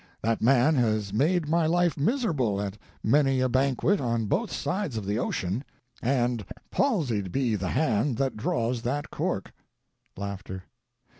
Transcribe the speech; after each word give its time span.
That 0.23 0.41
man 0.41 0.73
has 0.77 1.13
made 1.13 1.47
my 1.47 1.67
life 1.67 1.95
miserable 1.95 2.59
at 2.59 2.75
many 3.03 3.39
a 3.39 3.47
banquet 3.47 4.01
on 4.01 4.25
both 4.25 4.51
sides 4.51 4.97
of 4.97 5.05
the 5.05 5.19
ocean, 5.19 5.63
and 6.01 6.43
palsied 6.71 7.31
be 7.31 7.53
the 7.53 7.67
hand 7.69 8.17
that 8.17 8.35
draws 8.35 8.81
that 8.81 9.11
cork. 9.11 9.51
[Laughter. 10.17 10.63